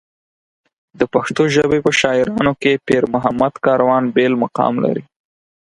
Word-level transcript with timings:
د 0.99 1.01
پښتو 1.13 1.43
ژبې 1.55 1.79
په 1.85 1.91
شاعرانو 1.99 2.53
کې 2.61 2.81
پېرمحمد 2.87 3.53
کاروان 3.65 4.03
بېل 4.15 4.33
مقام 4.43 4.73
لري. 4.85 5.03